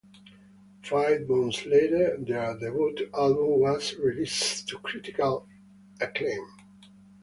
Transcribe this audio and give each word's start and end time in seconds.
Five 0.81 1.29
months 1.29 1.63
later, 1.67 2.17
their 2.17 2.57
debut 2.57 3.07
album 3.13 3.59
was 3.59 3.93
released 3.97 4.67
to 4.69 4.79
critical 4.79 5.47
acclaim. 5.99 6.43